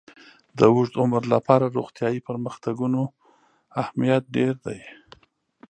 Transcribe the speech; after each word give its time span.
د 0.57 0.59
اوږد 0.73 0.93
عمر 1.01 1.23
لپاره 1.33 1.65
د 1.67 1.73
روغتیايي 1.79 2.19
پرمختګونو 2.27 3.01
اهمیت 3.81 4.23
ډېر 4.35 4.53
دی. 4.65 4.79